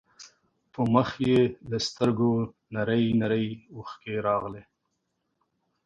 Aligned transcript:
په 0.73 0.81
مخ 0.93 1.09
يې 1.27 1.39
له 1.69 1.77
سترګو 1.87 2.31
نرۍ 2.75 3.05
نرۍ 3.21 3.47
اوښکې 3.75 4.15
راغلې. 4.27 4.63